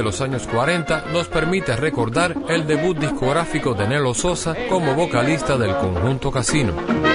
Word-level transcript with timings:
De 0.00 0.04
los 0.04 0.22
años 0.22 0.46
40 0.46 1.08
nos 1.12 1.28
permite 1.28 1.76
recordar 1.76 2.34
el 2.48 2.66
debut 2.66 2.96
discográfico 2.96 3.74
de 3.74 3.86
Nelo 3.86 4.14
Sosa 4.14 4.56
como 4.70 4.94
vocalista 4.94 5.58
del 5.58 5.76
conjunto 5.76 6.30
Casino. 6.30 7.09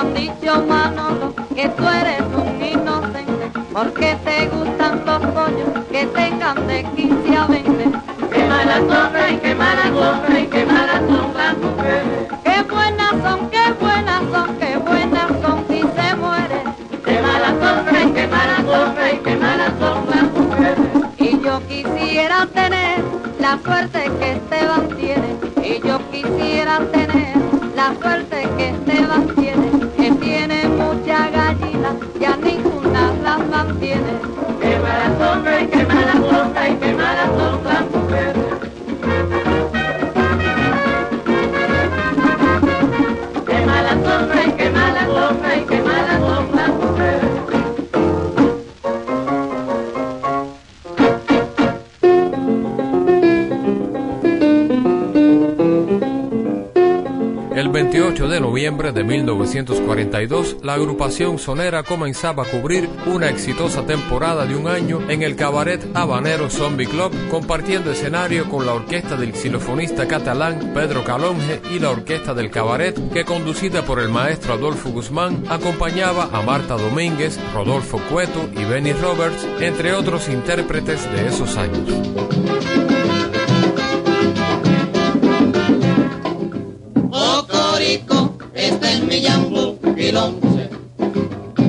Han 0.00 0.14
dicho 0.14 0.64
Manolo 0.66 1.34
que 1.54 1.68
tú 1.68 1.84
eres 1.86 2.22
un 2.34 2.64
inocente. 2.64 3.50
Porque 3.72 4.16
te 4.24 4.48
gustan 4.48 5.02
los 5.04 5.20
pollos 5.34 5.84
que 5.92 6.06
tengan 6.06 6.66
de 6.66 6.84
15 6.96 7.36
a 7.36 7.46
20. 7.46 7.84
Qué 8.32 8.44
malas 8.44 8.78
son, 8.78 9.16
ay, 9.16 9.38
qué 9.42 9.54
malas 9.54 9.88
son, 9.88 10.20
ay, 10.34 10.46
qué 10.50 10.64
malas 10.64 11.02
son 11.08 11.34
las 11.34 11.56
mujeres. 11.58 12.28
Qué 12.44 12.62
buenas 12.62 13.14
son, 13.22 13.50
qué 13.50 13.72
buenas 13.78 14.22
son, 14.32 14.56
qué 14.58 14.76
buenas 14.78 15.28
son 15.42 15.64
y 15.68 15.80
se 15.80 16.16
mueren. 16.16 16.66
Qué 17.04 17.20
malas 17.20 17.54
son, 17.60 17.94
ay, 17.94 18.12
qué 18.14 18.26
malas 18.26 18.64
son, 18.64 18.94
ay, 18.98 19.20
qué 19.22 19.36
malas 19.36 19.72
son 19.78 20.06
las 20.10 20.32
mujeres. 20.32 20.86
Y 21.18 21.40
yo 21.44 21.60
quisiera 21.68 22.46
tener 22.46 23.04
la 23.38 23.58
suerte 23.62 24.10
que 24.18 24.32
Esteban 24.32 24.88
tiene. 24.96 25.36
Y 25.62 25.86
yo 25.86 26.00
quisiera 26.10 26.78
tener 26.90 27.36
la 27.76 27.94
suerte 28.00 28.19
de 58.80 58.92
noviembre 58.92 58.92
de 58.92 59.04
1942, 59.04 60.56
la 60.62 60.74
agrupación 60.74 61.38
sonera 61.38 61.82
comenzaba 61.82 62.44
a 62.44 62.46
cubrir 62.46 62.88
una 63.06 63.28
exitosa 63.28 63.84
temporada 63.84 64.46
de 64.46 64.56
un 64.56 64.68
año 64.68 65.00
en 65.10 65.22
el 65.22 65.36
cabaret 65.36 65.84
habanero 65.94 66.48
Zombie 66.48 66.86
Club, 66.86 67.12
compartiendo 67.30 67.90
escenario 67.90 68.48
con 68.48 68.64
la 68.64 68.72
orquesta 68.72 69.16
del 69.16 69.34
xilofonista 69.34 70.08
catalán 70.08 70.72
Pedro 70.72 71.04
Calonge 71.04 71.60
y 71.70 71.78
la 71.78 71.90
orquesta 71.90 72.32
del 72.32 72.50
cabaret, 72.50 72.98
que 73.12 73.24
conducida 73.24 73.82
por 73.82 74.00
el 74.00 74.08
maestro 74.08 74.54
Adolfo 74.54 74.90
Guzmán, 74.90 75.44
acompañaba 75.50 76.30
a 76.32 76.40
Marta 76.40 76.76
Domínguez, 76.76 77.38
Rodolfo 77.52 77.98
Cueto 78.10 78.48
y 78.54 78.64
Benny 78.64 78.92
Roberts, 78.92 79.46
entre 79.60 79.92
otros 79.92 80.28
intérpretes 80.28 81.10
de 81.12 81.28
esos 81.28 81.56
años. 81.56 82.89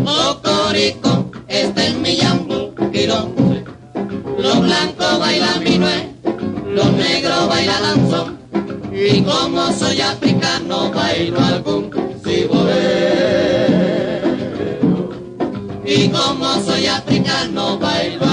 Cocorico, 0.06 1.32
está 1.48 1.86
en 1.88 2.02
mi 2.02 2.16
yambu 2.18 2.74
quilonce. 2.92 3.64
Los 4.38 4.62
blancos 4.62 5.20
bailan 5.20 5.64
minué, 5.64 6.10
los 6.68 6.92
negros 6.94 7.48
bailan 7.48 7.82
danzón. 7.82 8.38
Y 8.94 9.22
como 9.22 9.72
soy 9.72 10.02
africano, 10.02 10.92
bailo 10.92 11.40
algún 11.40 11.92
cibolero. 12.24 12.72
Y 15.86 16.10
como 16.10 16.54
soy 16.66 16.88
africano, 16.88 17.78
bailo 17.80 18.31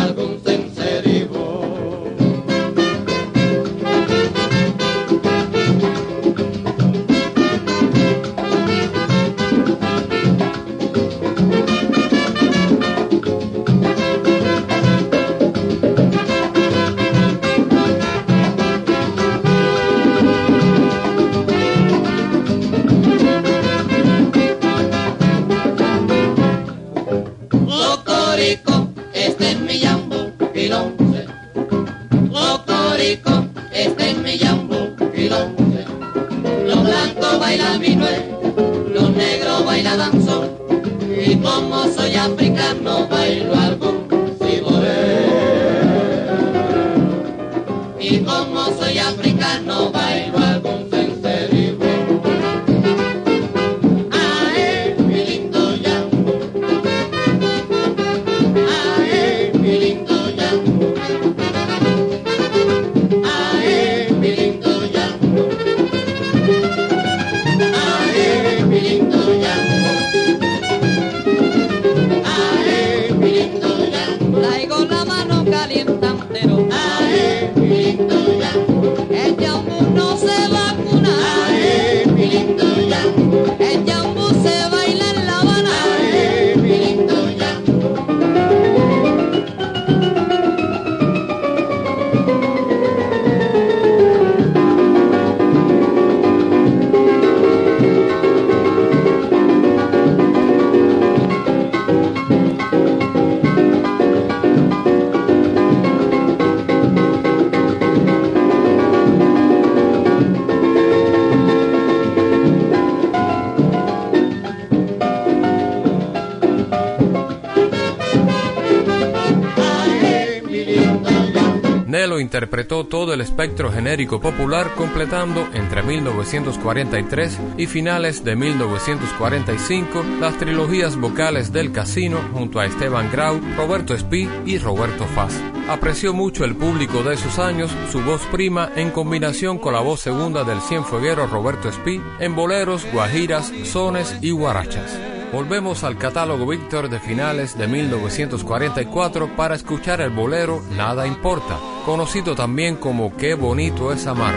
Interpretó 122.21 122.85
todo 122.87 123.13
el 123.13 123.21
espectro 123.21 123.71
genérico 123.71 124.21
popular, 124.21 124.75
completando 124.75 125.47
entre 125.53 125.83
1943 125.83 127.39
y 127.57 127.67
finales 127.67 128.25
de 128.25 128.37
1945 128.37 130.05
las 130.21 130.37
trilogías 130.39 130.97
vocales 130.97 131.53
del 131.53 131.73
Casino 131.73 132.19
junto 132.33 132.61
a 132.61 132.67
Esteban 132.67 133.11
Grau, 133.11 133.41
Roberto 133.57 133.95
Espí 133.95 134.29
y 134.47 134.59
Roberto 134.59 135.05
Faz. 135.07 135.35
Apreció 135.69 136.15
mucho 136.15 136.45
el 136.45 136.57
público 136.57 137.03
de 137.03 137.15
esos 137.15 137.39
años 137.39 137.71
su 137.93 138.01
voz 138.01 138.23
prima 138.33 138.71
en 138.75 138.91
combinación 138.91 139.59
con 139.59 139.75
la 139.75 139.81
voz 139.81 140.01
segunda 140.01 140.43
del 140.45 140.61
cienfueguero 140.61 141.27
Roberto 141.27 141.69
Espí 141.69 142.01
en 142.21 142.35
boleros, 142.35 142.87
guajiras, 142.93 143.53
sones 143.65 144.17
y 144.23 144.31
guarachas. 144.31 144.99
Volvemos 145.33 145.85
al 145.85 145.99
catálogo 145.99 146.47
Víctor 146.47 146.89
de 146.89 146.99
finales 146.99 147.57
de 147.59 147.69
1944 147.69 149.37
para 149.37 149.57
escuchar 149.57 150.01
el 150.01 150.11
bolero 150.11 150.63
Nada 150.75 151.07
Importa, 151.07 151.59
conocido 151.89 152.35
también 152.35 152.77
como 152.77 153.17
Qué 153.17 153.35
bonito 153.35 153.91
es 153.95 154.07
amar. 154.07 154.35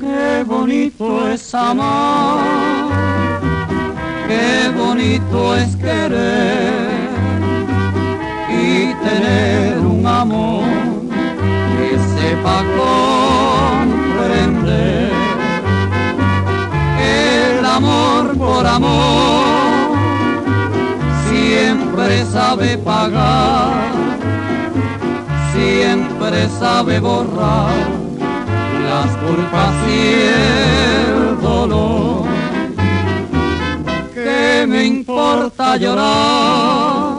Qué 0.00 0.44
bonito 0.46 1.28
es 1.32 1.52
amar, 1.52 2.38
qué 4.28 4.70
bonito 4.78 5.56
es 5.56 5.74
querer 5.74 7.10
y 8.48 8.94
tener 9.04 9.78
un 9.80 10.06
amor 10.06 10.62
que 11.76 11.98
sepa. 11.98 13.01
Amor 17.82 18.36
por 18.38 18.66
amor 18.66 19.62
siempre 21.28 22.24
sabe 22.26 22.78
pagar, 22.78 23.90
siempre 25.52 26.48
sabe 26.60 27.00
borrar 27.00 27.74
las 28.88 29.16
culpas 29.16 29.74
y 29.88 30.00
el 30.28 31.40
dolor. 31.40 32.24
¿Qué 34.14 34.66
me 34.68 34.84
importa 34.84 35.76
llorar? 35.76 37.18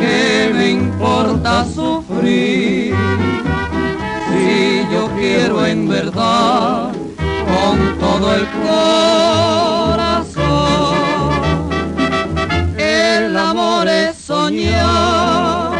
¿Qué 0.00 0.52
me 0.54 0.70
importa 0.70 1.64
sufrir? 1.64 1.93
El 12.76 13.36
amor 13.36 13.88
es 13.88 14.16
soñar, 14.16 15.72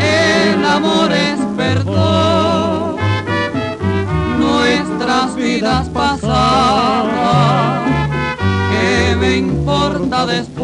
el 0.00 0.64
amor 0.64 1.12
es 1.12 1.38
perdón. 1.56 2.96
Nuestras 4.38 5.36
vidas 5.36 5.88
pasadas, 5.88 7.08
¿qué 8.70 9.16
me 9.16 9.36
importa 9.36 10.26
después? 10.26 10.57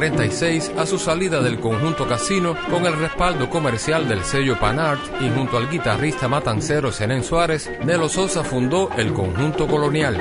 1946, 0.00 0.72
a 0.78 0.86
su 0.86 0.96
salida 0.96 1.40
del 1.42 1.58
conjunto 1.58 2.06
Casino, 2.06 2.54
con 2.70 2.86
el 2.86 2.96
respaldo 2.96 3.50
comercial 3.50 4.08
del 4.08 4.22
sello 4.22 4.56
Panart 4.58 5.00
y 5.20 5.28
junto 5.28 5.56
al 5.56 5.68
guitarrista 5.68 6.28
matancero 6.28 6.92
Zenén 6.92 7.24
Suárez, 7.24 7.68
Nelo 7.84 8.08
Sosa 8.08 8.44
fundó 8.44 8.90
el 8.96 9.12
conjunto 9.12 9.66
colonial. 9.66 10.16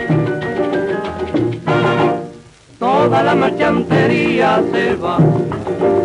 Toda 2.80 3.22
la 3.22 3.36
marchantería 3.36 4.64
se 4.72 4.96
va, 4.96 5.20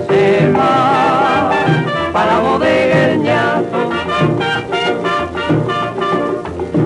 se 0.07 0.53
va 0.53 1.51
para 2.13 2.39
bodega 2.41 3.13
el 3.13 3.23
ñato. 3.23 3.91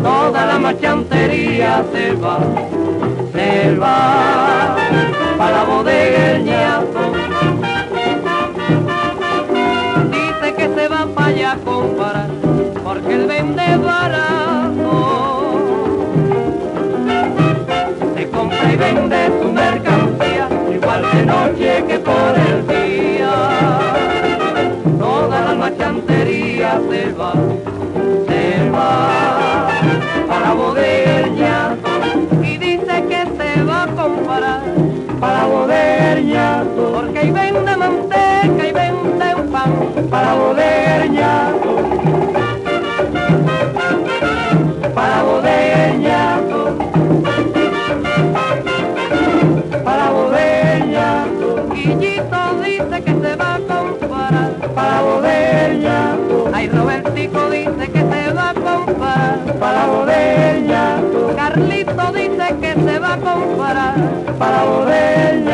Toda 0.05 0.47
la 0.47 0.59
marchantería 0.61 1.85
se 1.93 2.13
va, 2.13 2.39
se 3.33 3.77
va 3.77 4.76
bodega 5.67 6.33
el 6.33 6.45
ñato. 6.45 7.01
Dice 10.11 10.55
que 10.57 10.75
se 10.75 10.89
va 10.89 11.07
para 11.15 11.27
allá 11.27 11.53
a 11.53 11.57
comprar, 11.57 12.29
porque 12.85 13.15
él 13.15 13.27
vende 13.27 13.77
barato 13.77 15.27
se 18.15 18.29
compra 18.31 18.73
y 18.73 18.77
vende 18.77 19.27
su 19.41 19.53
mercancía, 19.53 20.49
igual 20.75 21.03
de 21.13 21.27
noche 21.27 21.85
que 21.87 21.99
por 21.99 22.35
el 22.49 22.67
día. 22.67 23.33
Toda 24.99 25.41
la 25.43 25.55
machantería 25.55 26.81
se 26.89 27.13
va, 27.13 27.35
manteca 37.89 38.69
y 38.69 38.73
vende 38.73 39.35
un 39.35 39.53
pan 39.53 39.73
para 40.11 40.35
bodegueña. 40.35 41.53
Para 44.95 45.23
bodegueña. 45.23 46.41
Para 49.85 50.11
bodegueña. 50.11 51.25
Guillito 51.75 52.41
dice 52.65 53.03
que 53.05 53.13
se 53.23 53.37
va 53.37 53.55
a 53.55 53.59
comparar. 53.59 54.51
Para 54.75 55.03
bodegueña. 55.03 56.17
Ay, 56.53 56.69
Robertico 56.69 57.51
dice 57.51 57.91
que 57.93 58.01
se 58.01 58.33
va 58.33 58.51
a 58.51 58.55
comparar. 58.55 59.39
Para 59.61 59.87
bodegueña. 59.87 61.01
Carlito 61.37 62.13
dice 62.13 62.57
que 62.61 62.75
se 62.75 62.99
va 62.99 63.15
a 63.15 63.19
comparar. 63.19 63.95
Para 64.39 64.65
bodegueña. 64.65 65.46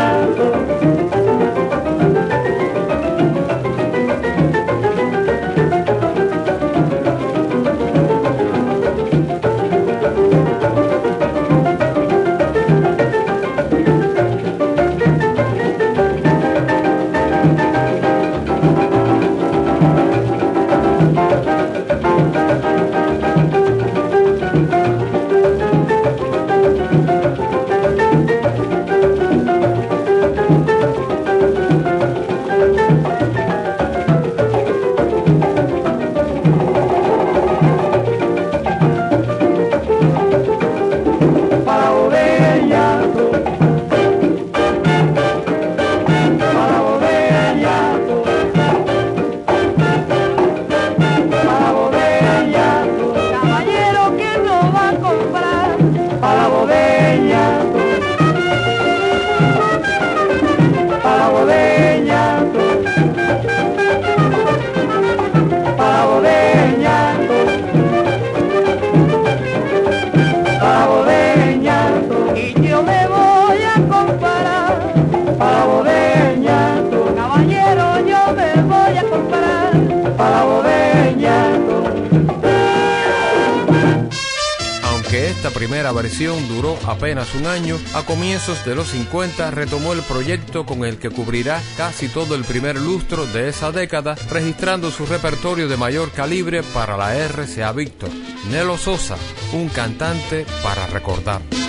De 88.65 88.75
los 88.75 88.89
50 88.89 89.51
retomó 89.51 89.93
el 89.93 90.03
proyecto 90.03 90.65
con 90.65 90.85
el 90.85 90.99
que 90.99 91.11
cubrirá 91.11 91.61
casi 91.77 92.09
todo 92.09 92.35
el 92.35 92.45
primer 92.45 92.81
lustro 92.81 93.27
de 93.27 93.49
esa 93.49 93.73
década, 93.73 94.15
registrando 94.31 94.91
su 94.91 95.07
repertorio 95.07 95.69
de 95.69 95.77
mayor 95.77 96.11
calibre 96.13 96.63
para 96.63 96.97
la 96.97 97.15
RCA 97.29 97.73
Víctor. 97.73 98.11
Nelo 98.51 98.77
Sosa, 98.77 99.17
un 99.53 99.69
cantante 99.69 100.47
para 100.63 100.87
recordar. 100.87 101.62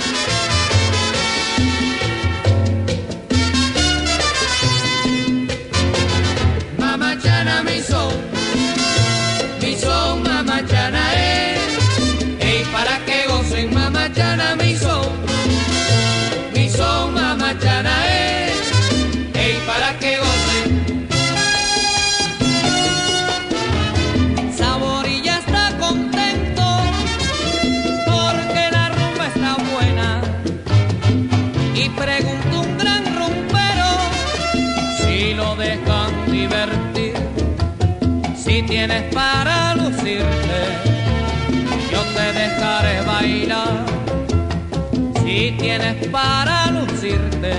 Para 46.13 46.67
lucirte, 46.67 47.53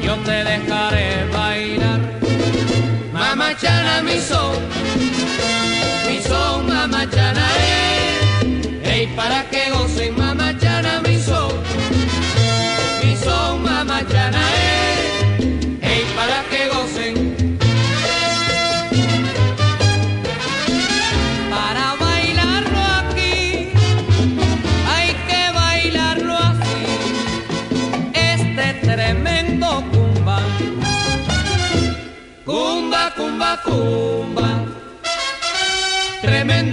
yo 0.00 0.14
te 0.18 0.44
dejaré 0.44 1.26
bailar. 1.32 2.00
Mamachana 3.12 4.02
mi 4.02 4.18
son, 4.20 4.56
mi 6.06 6.22
son 6.22 6.68
mamachana 6.68 7.46
eh. 7.58 8.82
Ey, 8.84 9.06
para 9.16 9.42
que 9.50 9.68
gocen 9.72 10.16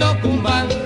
Pindocumbá 0.02 0.81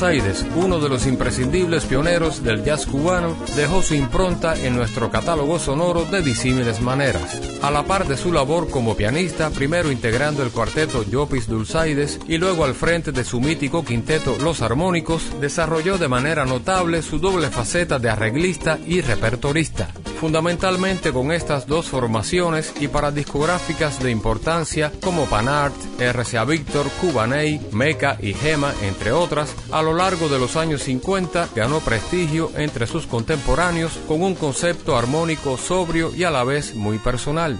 Dulzaides, 0.00 0.46
uno 0.56 0.80
de 0.80 0.88
los 0.88 1.06
imprescindibles 1.06 1.84
pioneros 1.84 2.42
del 2.42 2.64
jazz 2.64 2.86
cubano, 2.86 3.36
dejó 3.54 3.82
su 3.82 3.94
impronta 3.94 4.56
en 4.56 4.74
nuestro 4.74 5.10
catálogo 5.10 5.58
sonoro 5.58 6.06
de 6.06 6.22
disímiles 6.22 6.80
maneras. 6.80 7.38
A 7.60 7.70
la 7.70 7.84
par 7.84 8.08
de 8.08 8.16
su 8.16 8.32
labor 8.32 8.70
como 8.70 8.96
pianista, 8.96 9.50
primero 9.50 9.92
integrando 9.92 10.42
el 10.42 10.52
cuarteto 10.52 11.04
Jopis 11.12 11.48
Dulzaides 11.48 12.18
y 12.26 12.38
luego 12.38 12.64
al 12.64 12.74
frente 12.74 13.12
de 13.12 13.24
su 13.24 13.42
mítico 13.42 13.84
quinteto 13.84 14.38
Los 14.42 14.62
Armónicos, 14.62 15.38
desarrolló 15.38 15.98
de 15.98 16.08
manera 16.08 16.46
notable 16.46 17.02
su 17.02 17.18
doble 17.18 17.50
faceta 17.50 17.98
de 17.98 18.08
arreglista 18.08 18.78
y 18.86 19.02
repertorista 19.02 19.90
fundamentalmente 20.20 21.12
con 21.12 21.32
estas 21.32 21.66
dos 21.66 21.86
formaciones 21.86 22.74
y 22.78 22.88
para 22.88 23.10
discográficas 23.10 24.02
de 24.02 24.10
importancia 24.10 24.92
como 25.02 25.24
Panart, 25.24 25.74
RCA 25.98 26.44
Victor, 26.44 26.86
Cubaney, 27.00 27.58
Meca 27.72 28.18
y 28.20 28.34
Gema, 28.34 28.74
entre 28.82 29.12
otras, 29.12 29.56
a 29.72 29.80
lo 29.80 29.94
largo 29.94 30.28
de 30.28 30.38
los 30.38 30.56
años 30.56 30.82
50 30.82 31.48
ganó 31.54 31.80
prestigio 31.80 32.52
entre 32.56 32.86
sus 32.86 33.06
contemporáneos 33.06 33.98
con 34.06 34.22
un 34.22 34.34
concepto 34.34 34.94
armónico 34.94 35.56
sobrio 35.56 36.14
y 36.14 36.24
a 36.24 36.30
la 36.30 36.44
vez 36.44 36.74
muy 36.74 36.98
personal. 36.98 37.58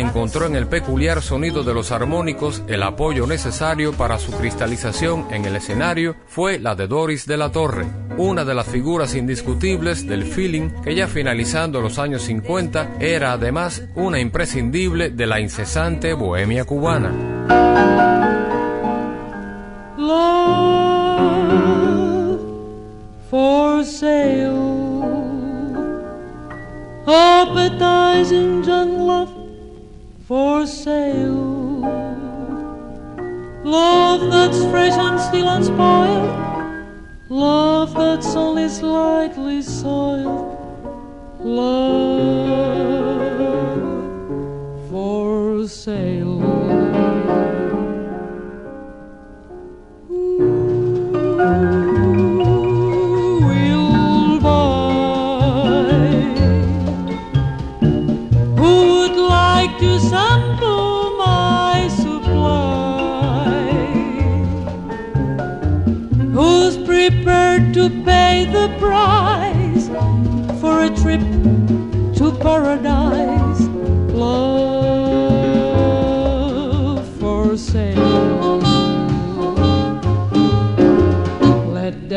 Encontró 0.00 0.46
en 0.46 0.56
el 0.56 0.66
peculiar 0.66 1.22
sonido 1.22 1.62
de 1.62 1.74
los 1.74 1.92
armónicos 1.92 2.62
el 2.68 2.82
apoyo 2.82 3.26
necesario 3.26 3.92
para 3.92 4.18
su 4.18 4.32
cristalización 4.32 5.26
en 5.30 5.44
el 5.44 5.56
escenario, 5.56 6.16
fue 6.26 6.58
la 6.58 6.74
de 6.74 6.86
Doris 6.86 7.26
de 7.26 7.36
la 7.36 7.50
Torre, 7.50 7.86
una 8.16 8.44
de 8.44 8.54
las 8.54 8.66
figuras 8.66 9.14
indiscutibles 9.14 10.06
del 10.06 10.24
feeling 10.24 10.70
que 10.82 10.94
ya 10.94 11.06
finalizando 11.06 11.80
los 11.80 11.98
años 11.98 12.22
50 12.22 12.96
era 13.00 13.32
además 13.32 13.84
una 13.94 14.20
imprescindible 14.20 15.10
de 15.10 15.26
la 15.26 15.40
incesante 15.40 16.12
bohemia 16.14 16.64
cubana. 16.64 18.17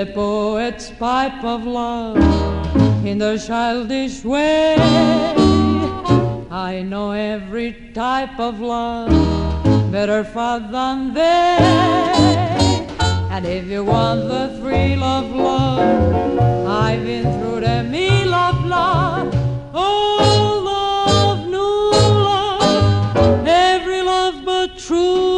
The 0.06 0.14
poet's 0.14 0.90
pipe 0.90 1.44
of 1.44 1.64
love 1.64 2.18
in 3.06 3.20
the 3.20 3.38
childish 3.38 4.24
way. 4.24 4.76
I 6.50 6.82
know 6.82 7.12
every 7.12 7.72
type 7.94 8.40
of 8.40 8.60
love 8.60 9.12
better 9.92 10.24
far 10.24 10.60
than 10.60 11.14
they. 11.14 11.58
And 13.30 13.46
if 13.46 13.66
you 13.68 13.84
want 13.86 14.28
the 14.28 14.58
thrill 14.58 15.04
of 15.04 15.26
love, 15.36 16.40
I've 16.68 17.04
been 17.06 17.28
through 17.40 17.60
the 17.60 17.84
meal 17.84 18.34
of 18.34 18.66
love. 18.66 19.30
Oh, 19.72 20.62
love, 20.72 21.48
new 21.48 21.76
love, 22.28 23.48
every 23.48 24.02
love 24.02 24.44
but 24.44 24.80
true 24.80 25.31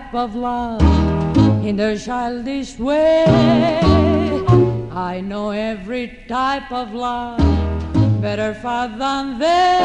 poet's 0.00 0.14
of 0.14 0.34
love 0.34 0.82
in 1.64 1.76
their 1.76 1.96
childish 1.96 2.78
way. 2.78 3.24
I 4.92 5.20
know 5.20 5.50
every 5.50 6.18
type 6.28 6.70
of 6.72 6.92
love 6.92 7.40
better 8.20 8.54
far 8.54 8.88
than 8.88 9.38
they. 9.38 9.80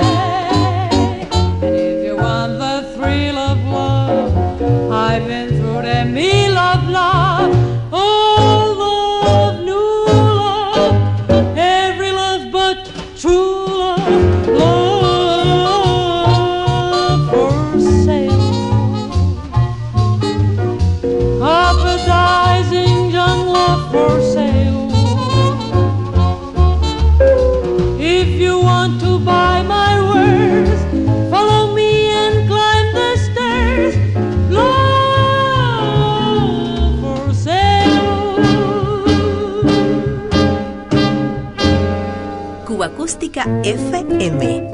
And 1.62 1.76
if 1.76 2.06
you 2.06 2.16
want 2.18 2.60
the 2.60 2.94
thrill 2.96 3.38
of 3.38 3.58
love, 3.66 4.92
I've 4.92 5.26
been 5.28 5.50
through 5.50 5.82
the 5.82 6.06
meal 6.06 6.58
of 6.58 6.90
love. 6.90 7.90
Oh, 7.92 8.65
FM. 43.44 44.72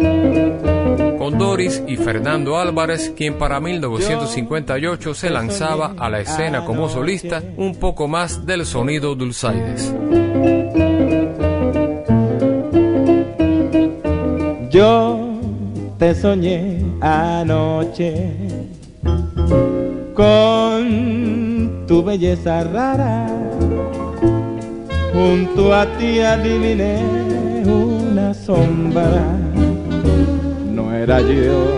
con 1.18 1.40
Doris 1.40 1.82
y 1.88 1.98
Fernando 1.98 2.58
Álvarez, 2.58 3.12
quien 3.16 3.40
para 3.40 3.60
1958 3.60 5.16
se 5.16 5.32
lanzaba 5.32 5.96
a 5.98 6.10
la 6.10 6.20
escena 6.20 6.64
como 6.64 6.88
solista, 6.88 7.42
un 7.58 7.76
poco 7.76 8.08
más 8.08 8.46
del 8.46 8.66
sonido 8.66 9.16
Dulzaides. 9.16 9.94
Yo 14.70 15.40
te 15.98 16.14
soñé 16.14 16.86
anoche 17.02 18.32
con 20.14 21.86
tu 21.88 22.04
belleza 22.04 22.64
rara. 22.64 23.28
Junto 25.14 25.74
a 25.74 25.86
ti 25.98 26.22
adiviné 26.22 27.41
sombra. 28.34 29.24
No 30.74 30.94
era 30.94 31.22
yo, 31.22 31.78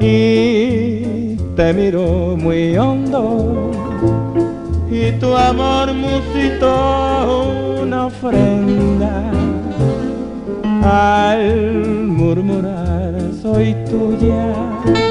Y 0.00 1.36
te 1.56 1.72
miro 1.72 2.36
muy 2.36 2.76
hondo. 2.76 3.70
Y 4.90 5.12
tu 5.12 5.34
amor 5.36 5.92
musitó 5.94 7.80
una 7.82 8.06
ofrenda. 8.06 9.30
Al 10.82 12.06
murmurar 12.06 13.14
soy 13.40 13.74
tuya 13.88 15.03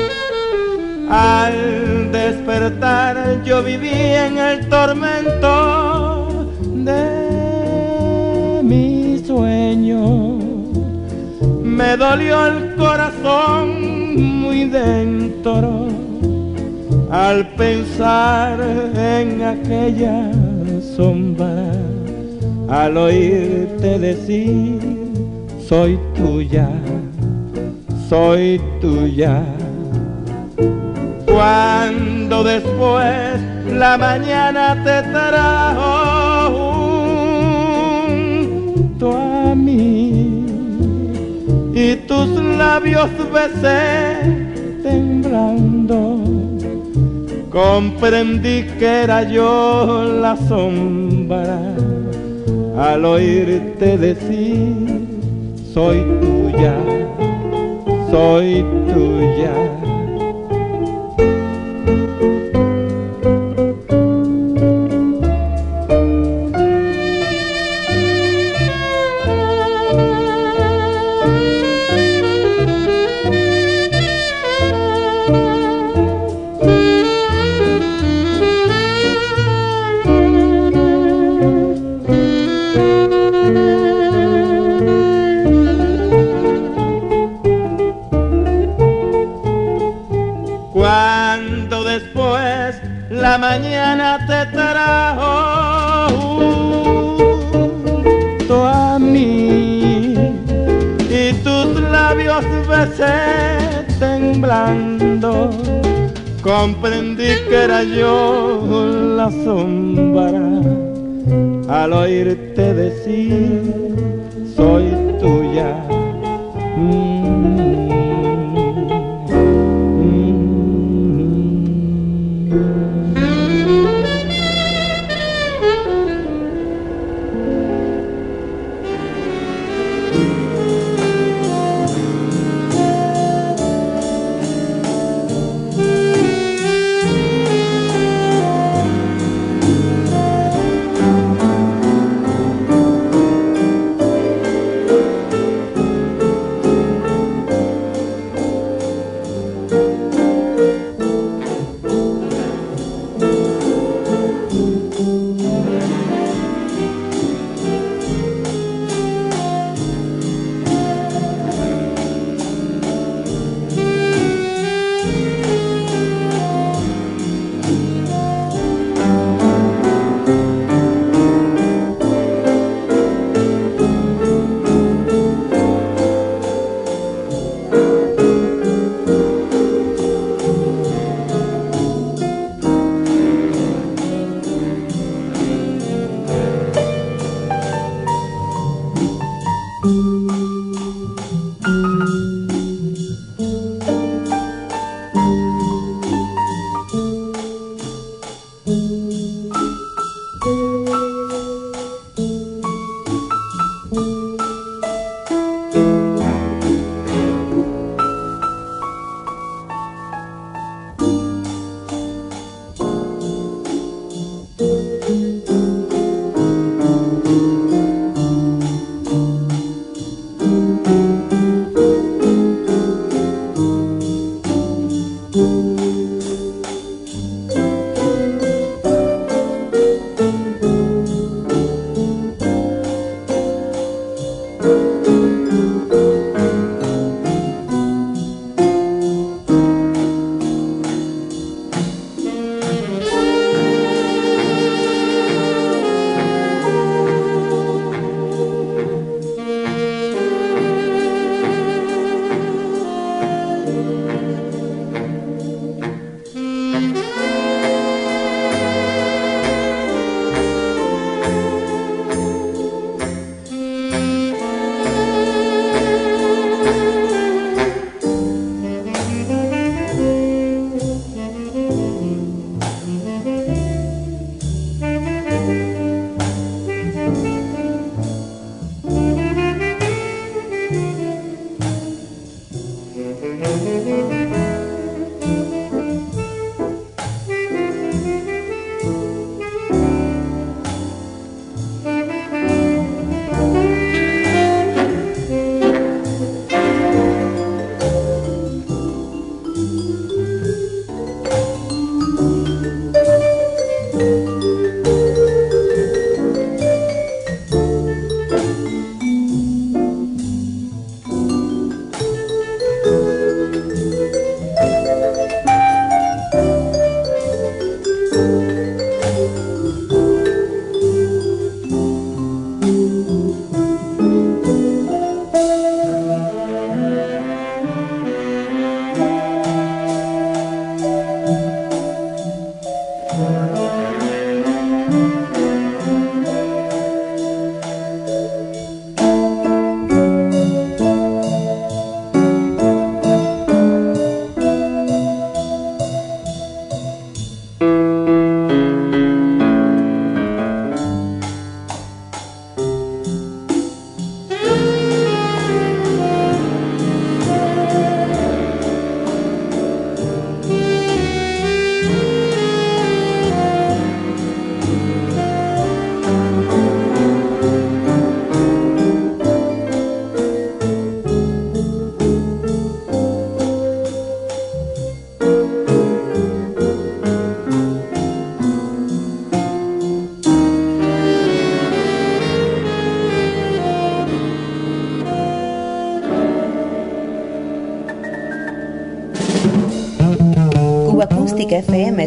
al 1.13 2.11
despertar 2.11 3.43
yo 3.43 3.61
viví 3.61 3.89
en 3.89 4.39
el 4.39 4.67
tormento 4.67 6.47
de 6.89 8.61
mi 8.63 9.19
sueño 9.19 10.39
me 11.63 11.97
dolió 11.97 12.47
el 12.47 12.75
corazón 12.75 14.41
muy 14.41 14.65
dentro 14.65 15.87
al 17.11 17.47
pensar 17.49 18.59
en 18.95 19.43
aquella 19.43 20.31
sombra, 20.95 21.71
al 22.67 22.97
oírte 22.97 23.99
decir, 23.99 24.79
soy 25.69 25.99
tuya, 26.15 26.69
soy 28.09 28.59
tuya. 28.81 29.43
Cuando 31.33 32.43
después 32.43 33.41
la 33.67 33.97
mañana 33.97 34.75
te 34.83 35.01
trajo 35.09 36.51
junto 38.75 39.17
a 39.17 39.55
mí 39.55 40.45
y 41.73 41.95
tus 42.07 42.27
labios 42.55 43.09
besé 43.33 44.45
temblando. 44.83 46.19
Comprendí 47.49 48.65
que 48.77 49.03
era 49.03 49.23
yo 49.23 50.03
la 50.21 50.37
sombra 50.47 51.59
al 52.77 53.05
oírte 53.05 53.97
decir, 53.97 55.07
soy 55.73 55.97
tuya, 56.21 56.75
soy 58.11 58.63
tuya. 58.93 59.82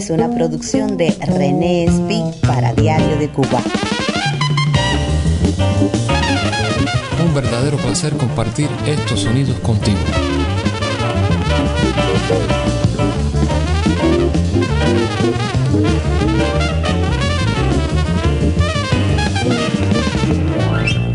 Es 0.06 0.10
una 0.10 0.30
producción 0.32 0.96
de 0.96 1.10
René 1.20 1.84
Espi 1.84 2.22
para 2.46 2.72
Diario 2.72 3.16
de 3.18 3.28
Cuba. 3.28 3.60
Un 7.26 7.34
verdadero 7.34 7.76
placer 7.78 8.16
compartir 8.16 8.68
estos 8.86 9.22
sonidos 9.22 9.58
contigo. 9.58 9.98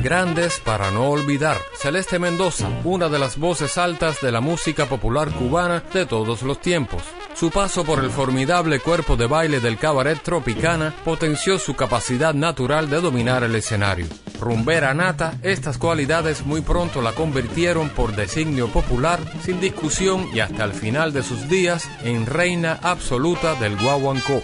Grandes 0.03 0.59
para 0.65 0.91
no 0.91 1.07
olvidar. 1.07 1.55
Celeste 1.75 2.19
Mendoza, 2.19 2.67
una 2.83 3.07
de 3.07 3.19
las 3.19 3.37
voces 3.37 3.77
altas 3.77 4.19
de 4.19 4.33
la 4.33 4.41
música 4.41 4.85
popular 4.87 5.31
cubana 5.31 5.81
de 5.93 6.05
todos 6.05 6.41
los 6.41 6.59
tiempos. 6.59 7.01
Su 7.41 7.49
paso 7.49 7.83
por 7.83 8.03
el 8.03 8.11
formidable 8.11 8.79
cuerpo 8.81 9.15
de 9.15 9.25
baile 9.25 9.59
del 9.59 9.79
cabaret 9.79 10.21
Tropicana 10.21 10.93
potenció 11.03 11.57
su 11.57 11.75
capacidad 11.75 12.35
natural 12.35 12.87
de 12.87 13.01
dominar 13.01 13.43
el 13.43 13.55
escenario. 13.55 14.05
Rumbera 14.39 14.93
nata, 14.93 15.39
estas 15.41 15.79
cualidades 15.79 16.45
muy 16.45 16.61
pronto 16.61 17.01
la 17.01 17.13
convirtieron 17.13 17.89
por 17.89 18.15
designio 18.15 18.67
popular, 18.67 19.19
sin 19.43 19.59
discusión 19.59 20.29
y 20.31 20.39
hasta 20.39 20.65
el 20.65 20.73
final 20.73 21.13
de 21.13 21.23
sus 21.23 21.49
días, 21.49 21.89
en 22.03 22.27
reina 22.27 22.77
absoluta 22.83 23.55
del 23.55 23.75
guaguancó. 23.75 24.43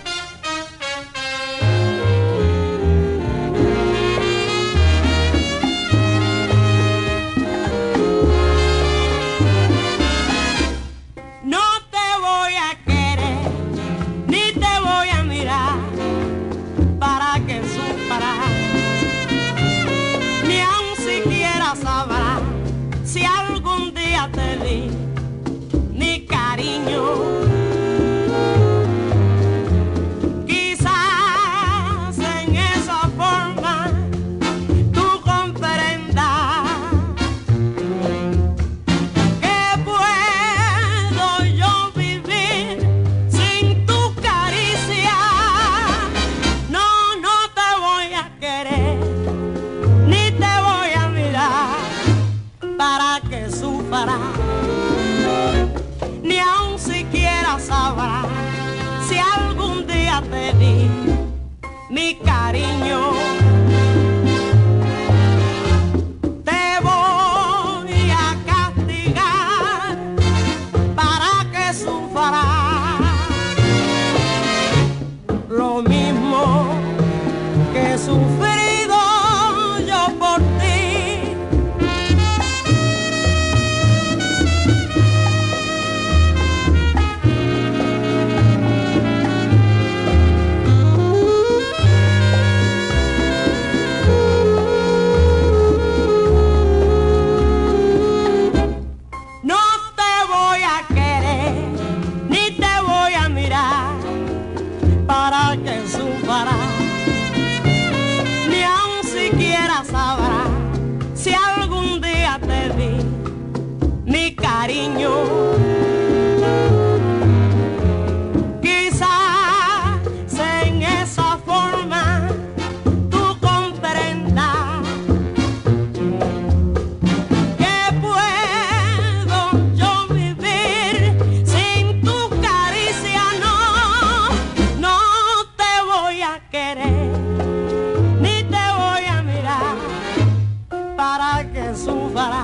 sufra, 141.78 142.44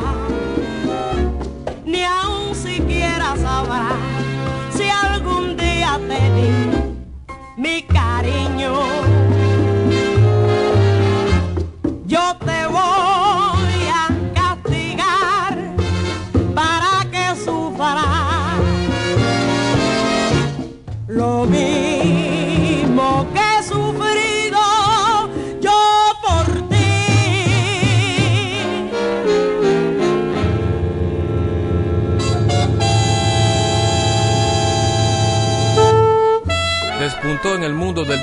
ni 1.86 2.04
aun 2.04 2.54
siquiera 2.56 3.36
sabrá 3.36 3.96
si 4.70 4.90
algún 4.90 5.58
día 5.58 6.00
te 6.08 6.22
di 6.36 6.52
mi 7.58 7.82
cariño. 7.84 9.13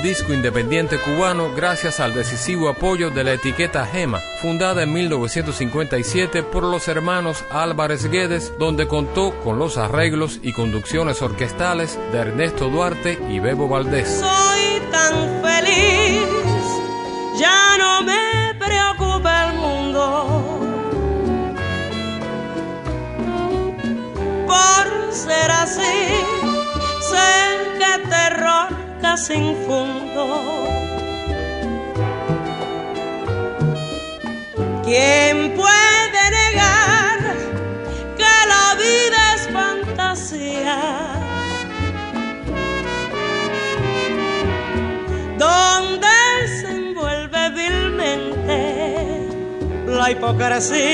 Disco 0.01 0.33
independiente 0.33 0.97
cubano 0.97 1.53
gracias 1.55 1.99
al 1.99 2.13
decisivo 2.13 2.67
apoyo 2.67 3.11
de 3.11 3.23
la 3.23 3.33
etiqueta 3.33 3.85
Gema, 3.85 4.19
fundada 4.41 4.83
en 4.83 4.91
1957 4.91 6.43
por 6.43 6.63
los 6.63 6.87
hermanos 6.89 7.45
Álvarez 7.49 8.09
Guedes, 8.11 8.51
donde 8.59 8.87
contó 8.87 9.33
con 9.41 9.57
los 9.57 9.77
arreglos 9.77 10.39
y 10.43 10.51
conducciones 10.51 11.21
orquestales 11.21 11.97
de 12.11 12.19
Ernesto 12.19 12.69
Duarte 12.69 13.17
y 13.29 13.39
Bebo 13.39 13.69
Valdés. 13.69 14.09
Soy 14.19 14.81
tan 14.91 15.41
feliz, 15.41 16.27
ya 17.39 17.77
no 17.77 18.01
me 18.01 18.53
preocupa 18.59 19.49
el 19.49 19.57
mundo. 19.57 20.59
Por 24.47 25.13
ser 25.13 25.51
así, 25.51 26.30
sin 29.17 29.55
fondo. 29.67 30.43
¿Quién 34.85 35.53
puede 35.55 36.21
negar 36.39 37.19
que 38.17 38.33
la 38.53 38.75
vida 38.75 39.19
es 39.35 39.49
fantasía? 39.51 40.79
Donde 45.37 46.07
se 46.59 46.69
envuelve 46.69 47.49
vilmente 47.49 48.57
la 49.87 50.11
hipocresía. 50.11 50.87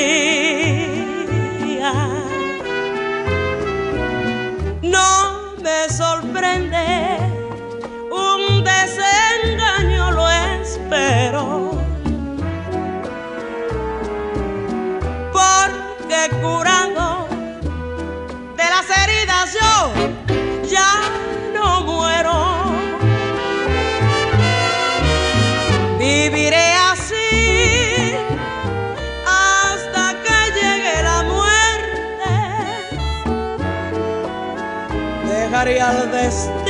No 4.82 5.56
me 5.62 5.90
sorprende 5.90 7.27
espero. 10.88 11.72
Porque 15.34 16.22
curando 16.42 17.28
de 18.56 18.64
las 18.64 18.88
heridas 18.98 19.54
yo 19.54 19.72
ya 20.70 20.92
no 21.54 21.82
muero. 21.82 22.38
Viviré 26.00 26.74
así 26.92 28.16
hasta 29.26 30.16
que 30.24 30.38
llegue 30.58 31.04
la 31.04 31.24
muerte. 31.24 32.32
dejaría 35.26 35.90
al 35.90 36.12
destino 36.12 36.67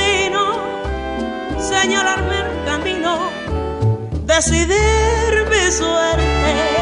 decidir 4.38 5.48
mi 5.50 5.72
suerte. 5.72 6.77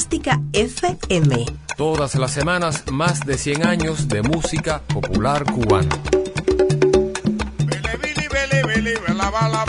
Mendoza. 0.00 0.40
FM. 0.52 1.44
Todas 1.76 2.14
las 2.14 2.32
semanas, 2.32 2.84
más 2.90 3.20
de 3.26 3.36
100 3.36 3.66
años 3.66 4.08
de 4.08 4.22
música 4.22 4.80
popular 4.80 5.44
cubana. 5.44 6.00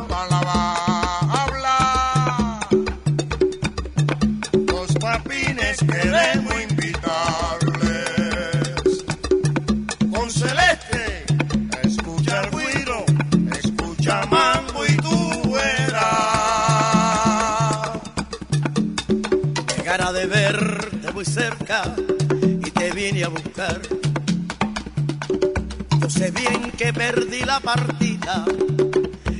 partida. 27.59 28.45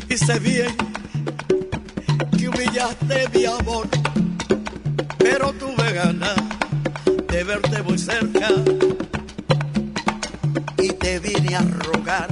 Y 0.09 0.17
sé 0.17 0.39
bien 0.39 0.75
que 2.37 2.47
humillaste 2.47 3.29
mi 3.33 3.45
amor, 3.45 3.87
pero 5.17 5.53
tuve 5.53 5.93
ganas 5.93 6.35
de 7.27 7.43
verte 7.43 7.81
muy 7.83 7.97
cerca. 7.97 8.49
Y 10.77 10.89
te 10.89 11.19
vine 11.19 11.55
a 11.55 11.61
rogar. 11.61 12.27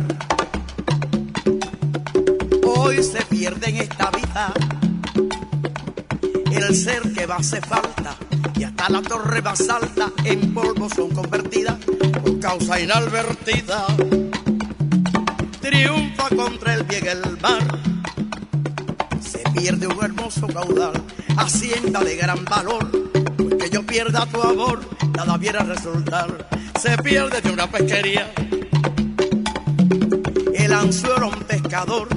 Hoy 2.63 3.03
se 3.03 3.23
pierde 3.25 3.69
en 3.69 3.77
esta 3.77 4.11
vida 4.11 4.53
el 6.51 6.75
ser 6.75 7.01
que 7.13 7.25
va 7.25 7.36
a 7.36 7.39
hacer 7.39 7.65
falta. 7.65 8.15
Y 8.57 8.63
hasta 8.63 8.89
la 8.89 9.01
torre 9.01 9.41
más 9.41 9.69
alta 9.69 10.11
en 10.23 10.53
polvo 10.53 10.89
son 10.89 11.09
convertidas 11.09 11.77
por 12.23 12.39
causa 12.39 12.79
inalvertida. 12.79 13.88
Gran 22.36 22.45
valor, 22.45 22.91
pues 23.38 23.55
que 23.55 23.69
yo 23.69 23.86
pierda 23.86 24.25
tu 24.25 24.41
amor, 24.41 24.79
nada 25.15 25.38
viera 25.38 25.63
resultar, 25.63 26.47
se 26.79 26.97
pierde 26.97 27.41
de 27.41 27.51
una 27.51 27.69
pesquería. 27.69 28.31
El 30.53 30.73
anzuelo 30.73 31.29
un 31.29 31.43
pescador 31.43 32.07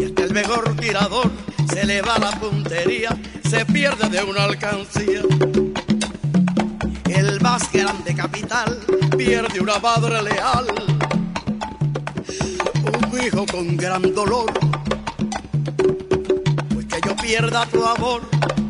y 0.00 0.04
hasta 0.04 0.22
el 0.24 0.32
mejor 0.32 0.74
tirador 0.76 1.30
se 1.68 1.84
le 1.84 2.02
va 2.02 2.18
la 2.18 2.30
puntería, 2.40 3.16
se 3.48 3.64
pierde 3.66 4.08
de 4.08 4.22
una 4.22 4.44
alcancía. 4.44 5.22
El 7.08 7.40
más 7.40 7.70
grande 7.72 8.14
capital 8.14 8.78
pierde 9.16 9.60
una 9.60 9.78
madre 9.78 10.22
leal, 10.22 10.66
un 13.12 13.20
hijo 13.24 13.46
con 13.46 13.76
gran 13.76 14.14
dolor. 14.14 14.52
Pues 16.72 16.86
que 16.86 17.00
yo 17.06 17.16
pierda 17.16 17.66
tu 17.66 17.84
amor, 17.84 18.22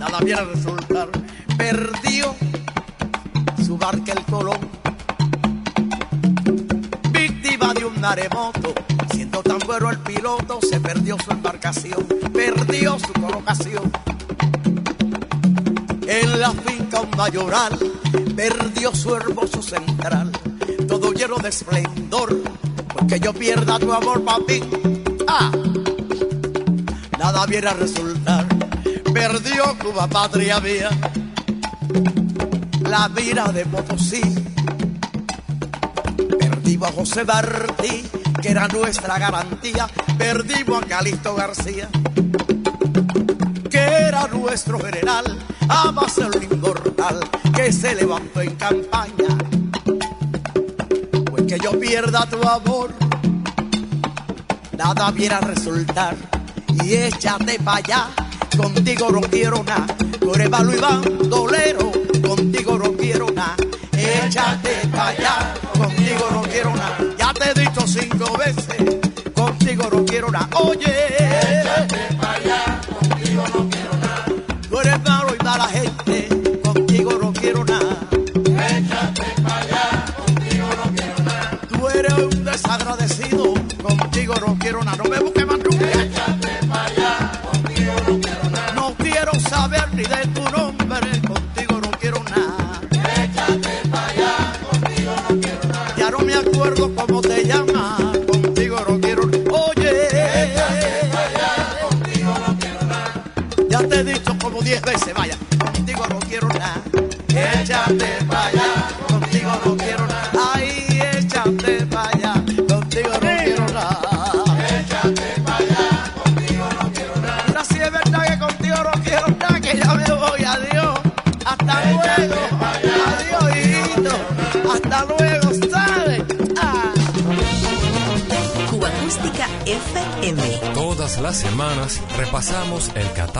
nada 0.02 0.18
viene 0.20 0.40
a 0.40 0.44
resultar. 0.44 1.08
Perdió 1.56 2.34
su 3.64 3.78
barca 3.78 4.12
el 4.12 4.24
colón, 4.24 4.58
víctima 7.12 7.72
de 7.74 7.84
un 7.84 8.00
maremoto 8.00 8.74
Siendo 9.12 9.42
tan 9.42 9.58
bueno 9.66 9.90
el 9.90 9.98
piloto, 9.98 10.58
se 10.62 10.80
perdió 10.80 11.16
su 11.22 11.30
embarcación, 11.30 12.06
perdió 12.32 12.98
su 12.98 13.12
colocación. 13.12 13.92
En 16.06 16.40
la 16.40 16.50
finca 16.52 17.00
un 17.00 17.10
mayoral, 17.16 17.78
perdió 18.34 18.94
su 18.94 19.14
hermoso 19.14 19.62
central, 19.62 20.32
todo 20.88 21.12
lleno 21.12 21.36
de 21.36 21.50
esplendor, 21.50 22.42
porque 22.94 23.20
yo 23.20 23.34
pierda 23.34 23.78
tu 23.78 23.92
amor, 23.92 24.24
papi. 24.24 24.62
Ah, 25.28 25.52
nada 27.18 27.46
viene 27.46 27.68
a 27.68 27.74
resultar, 27.74 28.41
perdió 29.28 29.78
Cuba, 29.78 30.08
patria 30.08 30.58
mía, 30.58 30.90
la 32.80 33.08
mira 33.08 33.52
de 33.52 33.64
Potosí, 33.66 34.20
perdimos 36.40 36.88
a 36.88 36.92
José 36.92 37.24
Martí 37.24 38.04
que 38.42 38.50
era 38.50 38.66
nuestra 38.66 39.18
garantía, 39.20 39.86
perdimos 40.18 40.82
a 40.82 40.86
Calixto 40.86 41.36
García, 41.36 41.88
que 43.70 43.78
era 43.78 44.26
nuestro 44.26 44.80
general, 44.80 45.38
a 45.68 45.92
lo 45.92 46.42
inmortal, 46.42 47.20
que 47.54 47.72
se 47.72 47.94
levantó 47.94 48.40
en 48.40 48.56
campaña. 48.56 49.38
Pues 51.30 51.44
que 51.46 51.60
yo 51.62 51.78
pierda 51.78 52.26
tu 52.26 52.42
amor, 52.42 52.92
nada 54.76 55.12
viera 55.12 55.38
resultar, 55.40 56.16
y 56.82 56.94
échate 56.94 57.60
para 57.60 57.76
allá, 57.76 58.21
contigo 58.56 59.10
no 59.10 59.20
quiero 59.20 59.62
nada, 59.64 59.86
tú 60.20 60.34
eres 60.34 60.46
y 60.46 60.80
bandolero, 60.80 61.92
contigo 62.26 62.78
no 62.78 62.92
quiero 62.92 63.26
nada, 63.30 63.56
échate 63.92 64.88
para 64.90 65.08
allá, 65.08 65.54
contigo 65.78 66.28
no 66.32 66.42
quiero 66.42 66.74
nada. 66.74 66.98
Te 67.34 67.50
he 67.50 67.64
dicho 67.64 67.86
cinco 67.86 68.36
veces, 68.36 69.00
contigo 69.34 69.88
no 69.90 70.04
quiero 70.04 70.30
nada. 70.30 70.48
Oye, 70.60 70.94
me 96.78 96.84
acuerdo 96.84 97.11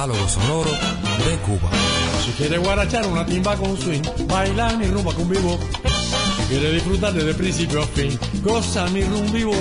catálogo 0.03 0.29
sonoro 0.29 0.71
de 0.71 1.37
Cuba. 1.47 1.71
Si 2.25 2.33
quieres 2.33 2.61
guarachar 2.61 3.07
una 3.07 3.25
timba 3.25 3.57
con 3.57 3.77
swing, 3.77 4.03
bailar 4.27 4.77
mi 4.77 4.87
rumba 4.87 5.15
con 5.15 5.29
vivo. 5.29 5.59
Si 6.37 6.43
quieres 6.49 6.73
disfrutar 6.75 7.13
desde 7.13 7.35
principio 7.35 7.83
a 7.83 7.87
fin, 7.87 8.19
goza 8.43 8.87
mi 8.89 9.03
rumba 9.03 9.33
vivo. 9.33 9.53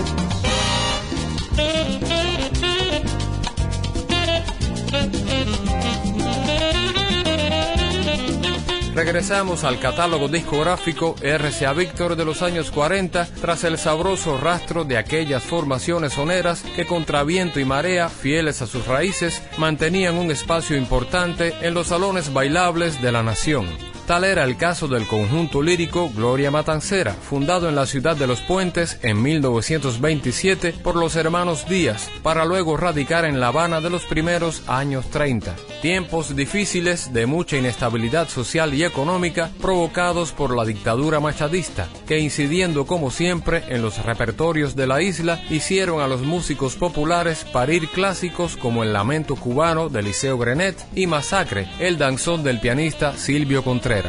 Regresamos 9.11 9.65
al 9.65 9.77
catálogo 9.77 10.29
discográfico 10.29 11.17
RCA 11.21 11.73
Víctor 11.73 12.15
de 12.15 12.23
los 12.23 12.41
años 12.41 12.71
40 12.71 13.25
tras 13.41 13.65
el 13.65 13.77
sabroso 13.77 14.37
rastro 14.37 14.85
de 14.85 14.97
aquellas 14.97 15.43
formaciones 15.43 16.13
soneras 16.13 16.63
que 16.77 16.85
contra 16.85 17.25
viento 17.25 17.59
y 17.59 17.65
marea, 17.65 18.07
fieles 18.07 18.61
a 18.61 18.67
sus 18.67 18.87
raíces, 18.87 19.43
mantenían 19.57 20.15
un 20.15 20.31
espacio 20.31 20.77
importante 20.77 21.53
en 21.59 21.73
los 21.73 21.87
salones 21.87 22.31
bailables 22.31 23.01
de 23.01 23.11
la 23.11 23.21
nación. 23.21 23.90
Tal 24.11 24.25
era 24.25 24.43
el 24.43 24.57
caso 24.57 24.89
del 24.89 25.07
conjunto 25.07 25.61
lírico 25.61 26.11
Gloria 26.13 26.51
Matancera, 26.51 27.13
fundado 27.13 27.69
en 27.69 27.75
la 27.75 27.85
ciudad 27.85 28.17
de 28.17 28.27
Los 28.27 28.41
Puentes 28.41 28.99
en 29.03 29.21
1927 29.21 30.73
por 30.83 30.97
los 30.97 31.15
hermanos 31.15 31.65
Díaz, 31.69 32.09
para 32.21 32.43
luego 32.43 32.75
radicar 32.75 33.23
en 33.23 33.39
La 33.39 33.47
Habana 33.47 33.79
de 33.79 33.89
los 33.89 34.03
primeros 34.03 34.67
años 34.67 35.09
30. 35.11 35.55
Tiempos 35.81 36.35
difíciles 36.35 37.13
de 37.13 37.25
mucha 37.25 37.55
inestabilidad 37.55 38.27
social 38.27 38.73
y 38.73 38.83
económica 38.83 39.49
provocados 39.61 40.33
por 40.33 40.53
la 40.57 40.65
dictadura 40.65 41.21
machadista, 41.21 41.87
que 42.05 42.19
incidiendo 42.19 42.85
como 42.85 43.11
siempre 43.11 43.63
en 43.69 43.81
los 43.81 44.03
repertorios 44.03 44.75
de 44.75 44.87
la 44.87 45.01
isla, 45.01 45.41
hicieron 45.49 46.01
a 46.01 46.07
los 46.07 46.23
músicos 46.23 46.75
populares 46.75 47.45
parir 47.45 47.87
clásicos 47.87 48.57
como 48.57 48.83
El 48.83 48.91
Lamento 48.91 49.37
Cubano 49.37 49.87
de 49.87 50.03
Liceo 50.03 50.37
Grenet 50.37 50.75
y 50.95 51.07
Masacre, 51.07 51.69
el 51.79 51.97
danzón 51.97 52.43
del 52.43 52.59
pianista 52.59 53.15
Silvio 53.15 53.63
Contreras. 53.63 54.00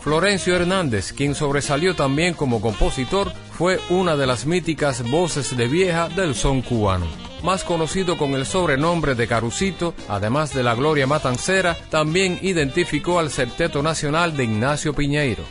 Florencio 0.00 0.54
Hernández, 0.54 1.12
quien 1.12 1.34
sobresalió 1.34 1.96
también 1.96 2.34
como 2.34 2.60
compositor, 2.60 3.32
fue 3.50 3.80
una 3.90 4.16
de 4.16 4.26
las 4.26 4.46
míticas 4.46 5.02
voces 5.10 5.56
de 5.56 5.66
vieja 5.66 6.08
del 6.08 6.34
son 6.34 6.62
cubano. 6.62 7.06
Más 7.42 7.64
conocido 7.64 8.16
con 8.16 8.34
el 8.34 8.46
sobrenombre 8.46 9.14
de 9.14 9.26
Carucito, 9.26 9.94
además 10.08 10.54
de 10.54 10.62
la 10.62 10.74
Gloria 10.74 11.06
Matancera, 11.06 11.76
también 11.90 12.38
identificó 12.42 13.18
al 13.18 13.30
Septeto 13.30 13.82
Nacional 13.82 14.36
de 14.36 14.44
Ignacio 14.44 14.94
Piñeiro. 14.94 15.44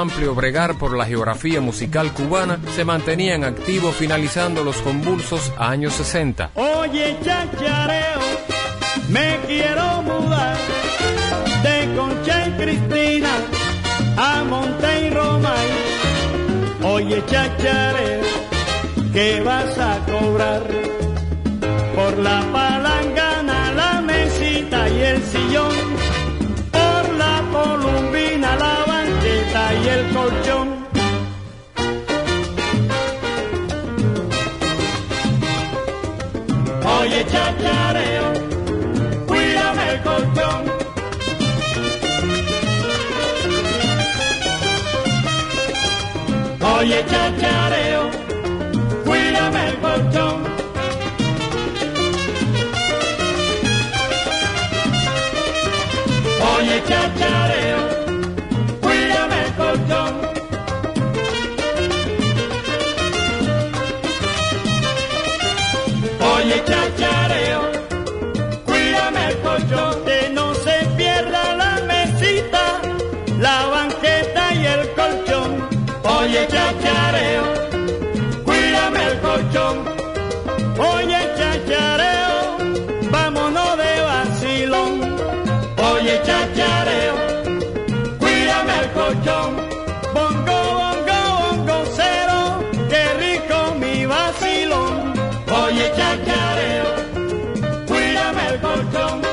amplio 0.00 0.34
bregar 0.34 0.76
por 0.76 0.96
la 0.96 1.06
geografía 1.06 1.60
musical 1.60 2.12
cubana, 2.12 2.58
se 2.74 2.84
mantenían 2.84 3.44
activos 3.44 3.96
finalizando 3.96 4.62
los 4.62 4.76
convulsos 4.82 5.52
años 5.56 5.94
60. 5.94 6.50
Oye, 6.54 7.16
chachareo, 7.24 8.20
me 9.08 9.38
quiero 9.46 10.02
mudar 10.02 10.56
de 11.62 11.96
Concha 11.96 12.46
y 12.46 12.50
Cristina 12.52 13.30
a 14.18 14.44
Monte 14.44 15.06
y 15.06 15.10
Romay. 15.10 15.68
Oye, 16.82 17.24
chachareo, 17.26 18.24
¿qué 19.14 19.40
vas 19.40 19.78
a 19.78 19.98
cobrar 20.04 20.62
por 21.94 22.18
la 22.18 22.40
palabra? 22.52 22.85
el 29.88 30.08
colchón. 30.14 30.86
Oye, 37.00 37.26
chachareo, 37.26 38.32
cuídame 39.26 39.90
el 39.92 40.02
colchón. 40.02 40.62
Oye, 46.78 47.04
chachareo. 47.10 47.95
down. 98.96 99.25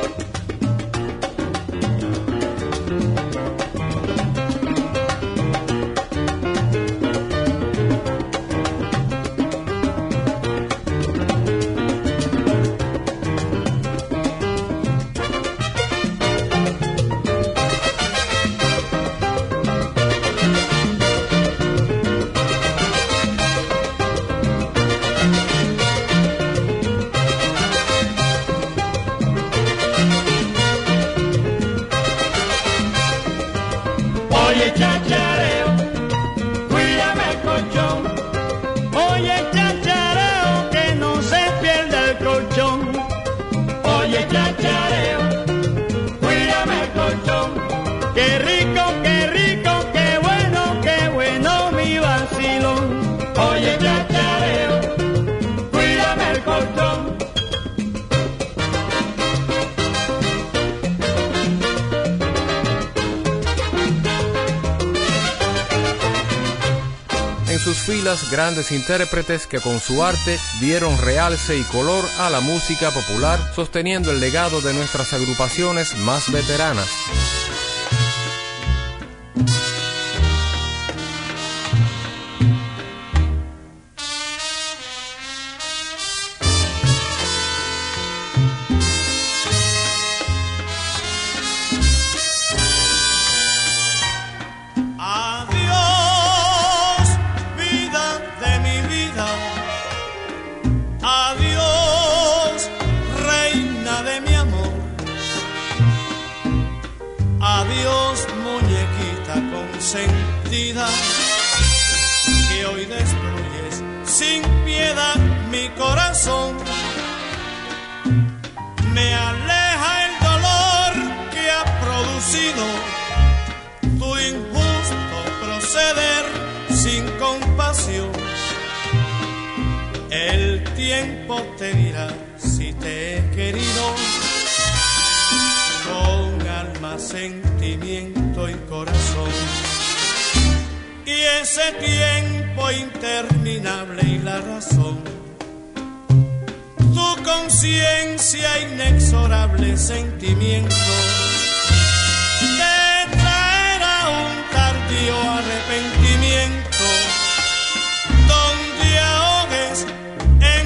Grandes 68.29 68.71
intérpretes 68.71 69.47
que 69.47 69.59
con 69.59 69.79
su 69.79 70.03
arte 70.03 70.39
dieron 70.59 70.97
realce 70.99 71.57
y 71.57 71.63
color 71.63 72.05
a 72.19 72.29
la 72.29 72.41
música 72.41 72.91
popular, 72.91 73.39
sosteniendo 73.55 74.11
el 74.11 74.19
legado 74.19 74.61
de 74.61 74.73
nuestras 74.73 75.13
agrupaciones 75.13 75.95
más 75.97 76.31
veteranas. 76.31 76.87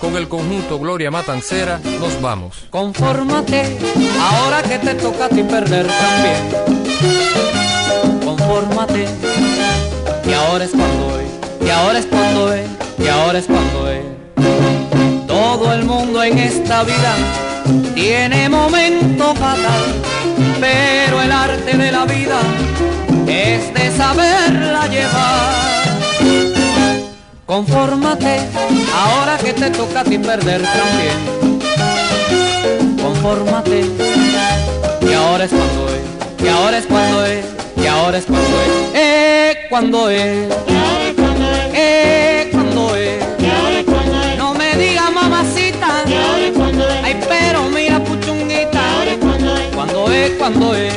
Con 0.00 0.16
el 0.16 0.28
conjunto 0.28 0.78
Gloria 0.78 1.10
Matancera 1.10 1.80
nos 2.00 2.20
vamos. 2.20 2.66
Confórmate, 2.70 3.78
ahora 4.20 4.62
que 4.62 4.78
te 4.78 4.94
toca 4.94 5.24
a 5.24 5.28
ti 5.28 5.42
perder 5.42 5.86
también. 5.86 6.36
Confórmate, 8.24 9.06
y 10.24 10.32
ahora 10.32 10.64
es 10.64 10.70
cuando 10.70 11.18
es, 11.20 11.66
y 11.66 11.70
ahora 11.70 11.98
es 11.98 12.06
cuando 12.06 12.52
es, 12.54 12.68
y 12.98 13.08
ahora 13.08 13.38
es 13.38 13.46
cuando 13.46 13.90
es. 13.90 14.04
Todo 15.26 15.72
el 15.72 15.84
mundo 15.84 16.22
en 16.22 16.38
esta 16.38 16.84
vida 16.84 17.14
tiene 17.94 18.48
momento 18.48 19.34
fatal, 19.34 19.84
pero 20.60 21.22
el 21.22 21.32
arte 21.32 21.76
de 21.76 21.92
la 21.92 22.04
vida 22.04 22.38
es 23.26 23.74
de 23.74 23.96
saberla 23.96 24.86
llevar. 24.86 25.87
Confórmate, 27.48 28.40
ahora 28.94 29.38
que 29.38 29.54
te 29.54 29.70
toca 29.70 30.00
a 30.00 30.04
ti 30.04 30.18
perder 30.18 30.60
también. 30.60 31.16
Confórmate, 33.02 33.86
y 35.00 35.12
ahora 35.14 35.44
es 35.44 35.50
cuando 35.50 35.88
es, 35.88 36.44
y 36.44 36.48
ahora 36.48 36.76
es 36.76 36.84
cuando 36.84 37.24
es, 37.24 37.46
y 37.74 37.86
ahora 37.86 38.18
es 38.18 38.26
cuando 38.26 38.60
es, 38.60 38.68
eh, 38.92 39.66
cuando 39.70 40.10
es, 40.10 40.52
eh, 41.72 42.50
cuando 42.52 42.94
es, 42.94 43.24
no 44.36 44.52
me 44.52 44.76
digas 44.76 45.10
mamacita, 45.10 46.04
ay 47.02 47.18
pero 47.30 47.62
mira 47.70 47.98
puchunguita, 48.04 48.82
cuando 49.74 50.12
es, 50.12 50.32
cuando 50.32 50.74
es, 50.74 50.92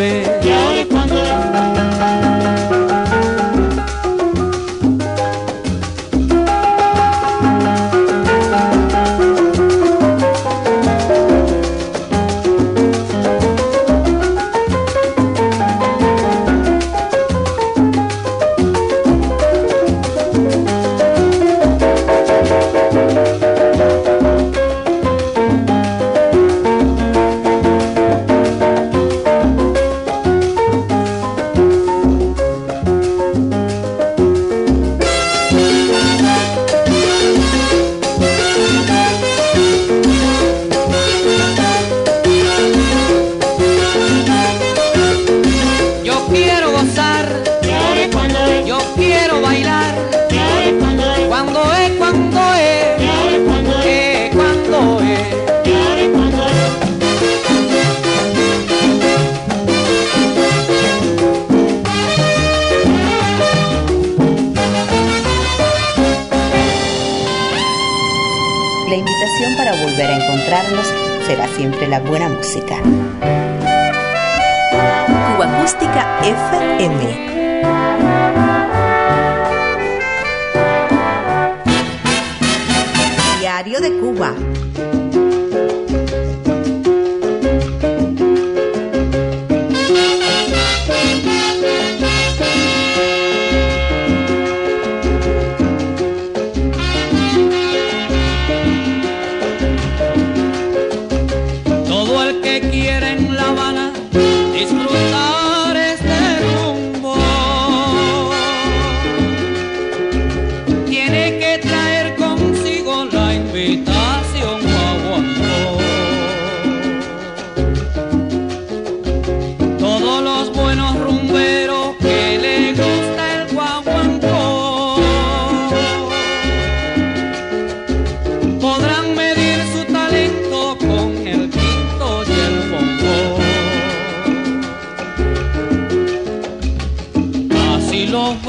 eh, 0.00 0.31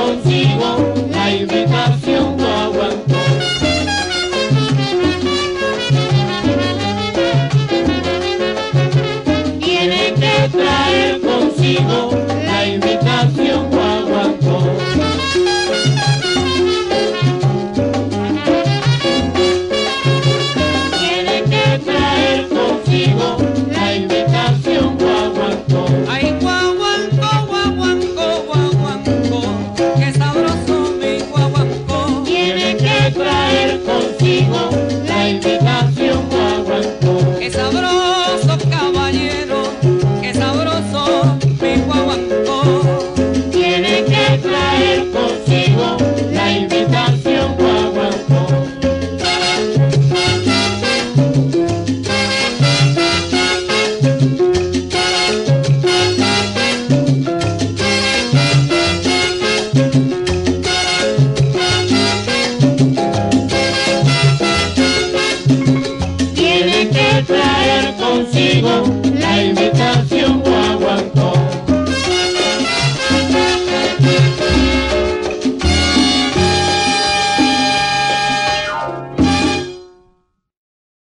consigo 0.00 0.94
la 1.10 1.30
invitación 1.30 2.40
la 10.54 11.16
invitación 11.16 12.19